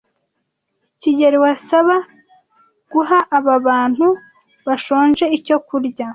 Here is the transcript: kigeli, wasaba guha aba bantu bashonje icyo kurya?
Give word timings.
kigeli, 1.01 1.37
wasaba 1.43 1.95
guha 2.91 3.19
aba 3.37 3.55
bantu 3.67 4.07
bashonje 4.65 5.25
icyo 5.37 5.57
kurya? 5.67 6.05